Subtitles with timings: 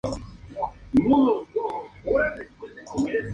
[0.03, 0.19] Fue
[0.93, 2.67] muerto cuando intentó
[3.05, 3.29] escapar.